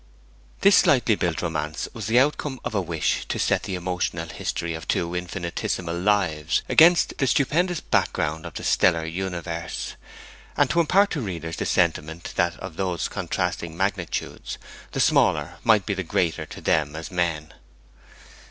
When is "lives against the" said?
5.95-7.27